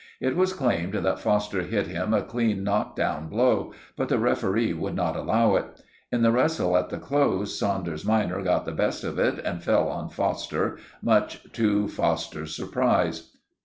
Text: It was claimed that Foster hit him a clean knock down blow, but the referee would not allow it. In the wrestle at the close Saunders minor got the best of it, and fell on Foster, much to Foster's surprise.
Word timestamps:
It 0.19 0.35
was 0.35 0.53
claimed 0.53 0.93
that 0.93 1.19
Foster 1.19 1.61
hit 1.61 1.85
him 1.85 2.11
a 2.11 2.23
clean 2.23 2.63
knock 2.63 2.95
down 2.95 3.29
blow, 3.29 3.71
but 3.95 4.09
the 4.09 4.17
referee 4.17 4.73
would 4.73 4.95
not 4.95 5.15
allow 5.15 5.55
it. 5.57 5.79
In 6.11 6.23
the 6.23 6.31
wrestle 6.31 6.75
at 6.75 6.89
the 6.89 6.97
close 6.97 7.55
Saunders 7.59 8.03
minor 8.03 8.41
got 8.41 8.65
the 8.65 8.71
best 8.71 9.03
of 9.03 9.19
it, 9.19 9.37
and 9.45 9.61
fell 9.63 9.89
on 9.89 10.09
Foster, 10.09 10.79
much 11.03 11.43
to 11.51 11.87
Foster's 11.87 12.55
surprise. 12.55 13.33